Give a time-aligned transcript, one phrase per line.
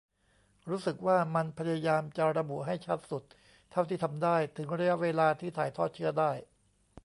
[0.69, 3.23] รู้สึกว่ามันพยายามจะระบุให้ชัดสุด
[3.71, 6.31] เท่าที่ทำได้ ถึงระยะเวลาที่ถ่ายทอดเชื้อได้